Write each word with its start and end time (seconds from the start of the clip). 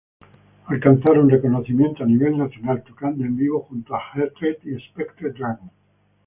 Alcanzaron 0.65 1.29
reconocimiento 1.29 2.01
a 2.01 2.07
nivel 2.07 2.35
nacional, 2.35 2.83
tocando 2.83 3.23
en 3.23 3.35
vivo 3.37 3.61
junto 3.61 3.93
a 3.93 4.01
Hatred 4.15 4.57
y 4.63 4.79
Spectre 4.79 5.29
Dragon. 5.29 5.69